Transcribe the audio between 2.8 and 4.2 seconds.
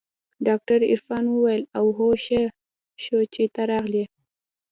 شو چې ته راغلې.